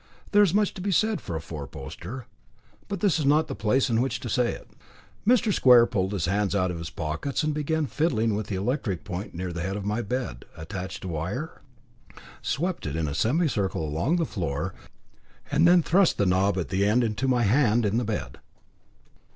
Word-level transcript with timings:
There 0.31 0.41
is 0.41 0.51
much 0.51 0.73
to 0.73 0.81
be 0.81 0.91
said 0.91 1.21
for 1.21 1.35
a 1.35 1.39
fourposter, 1.39 2.25
but 2.87 3.01
this 3.01 3.19
is 3.19 3.25
not 3.27 3.47
the 3.47 3.53
place 3.53 3.87
in 3.87 4.01
which 4.01 4.19
to 4.21 4.29
say 4.29 4.51
it. 4.53 4.67
Mr. 5.27 5.53
Square 5.53 5.85
pulled 5.85 6.13
his 6.13 6.25
hands 6.25 6.55
out 6.55 6.71
of 6.71 6.79
his 6.79 6.89
pockets 6.89 7.43
and 7.43 7.53
began 7.53 7.85
fiddling 7.85 8.33
with 8.33 8.47
the 8.47 8.55
electric 8.55 9.03
point 9.03 9.35
near 9.35 9.53
the 9.53 9.61
head 9.61 9.77
of 9.77 9.85
my 9.85 10.01
bed, 10.01 10.43
attached 10.57 11.05
a 11.05 11.07
wire, 11.07 11.61
swept 12.41 12.87
it 12.87 12.95
in 12.95 13.07
a 13.07 13.13
semicircle 13.13 13.87
along 13.87 14.15
the 14.15 14.25
floor, 14.25 14.73
and 15.51 15.67
then 15.67 15.83
thrust 15.83 16.17
the 16.17 16.25
knob 16.25 16.57
at 16.57 16.69
the 16.69 16.83
end 16.83 17.03
into 17.03 17.27
my 17.27 17.43
hand 17.43 17.85
in 17.85 17.97
the 17.97 18.03
bed. 18.03 18.39